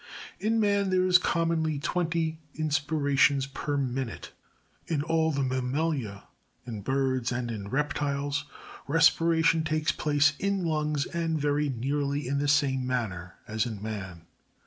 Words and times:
34. 0.39 0.47
In 0.53 0.59
man 0.59 0.89
there 0.89 1.05
is 1.05 1.19
commonly 1.19 1.77
twenty 1.77 2.39
inspirations 2.55 3.45
per 3.45 3.77
minute. 3.77 4.31
35. 4.87 4.93
In 4.97 5.01
all 5.03 5.31
the 5.31 5.43
mammalia, 5.43 6.23
in 6.65 6.81
birds, 6.81 7.31
and 7.31 7.51
in 7.51 7.67
reptiles, 7.67 8.45
respiration 8.87 9.63
takes 9.63 9.91
place 9.91 10.33
in 10.39 10.65
lungs, 10.65 11.05
and 11.05 11.39
very 11.39 11.69
nearly 11.69 12.27
in 12.27 12.39
the 12.39 12.47
same 12.47 12.83
manner 12.87 13.35
as 13.47 13.67
in 13.67 13.79
man. 13.79 14.25